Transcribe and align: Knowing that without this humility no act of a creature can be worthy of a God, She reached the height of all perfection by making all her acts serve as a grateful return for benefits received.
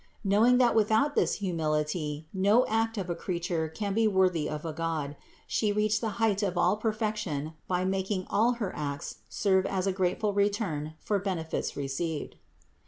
Knowing 0.23 0.57
that 0.57 0.73
without 0.73 1.13
this 1.13 1.35
humility 1.35 2.27
no 2.33 2.65
act 2.65 2.97
of 2.97 3.07
a 3.07 3.13
creature 3.15 3.69
can 3.69 3.93
be 3.93 4.07
worthy 4.07 4.49
of 4.49 4.65
a 4.65 4.73
God, 4.73 5.15
She 5.45 5.71
reached 5.71 6.01
the 6.01 6.09
height 6.17 6.41
of 6.41 6.57
all 6.57 6.75
perfection 6.75 7.53
by 7.67 7.85
making 7.85 8.25
all 8.27 8.53
her 8.53 8.75
acts 8.75 9.17
serve 9.29 9.67
as 9.67 9.85
a 9.85 9.93
grateful 9.93 10.33
return 10.33 10.95
for 10.99 11.19
benefits 11.19 11.77
received. 11.77 12.37